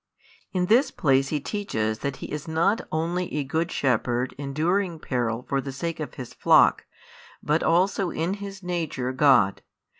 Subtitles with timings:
[0.51, 5.45] In this place He teaches that He is not only a Good Shepherd enduring peril
[5.47, 6.85] for the sake of His flock,
[7.43, 9.61] but also in His Nature God.